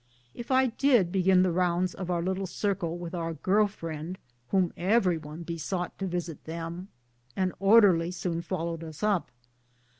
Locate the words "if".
0.33-0.49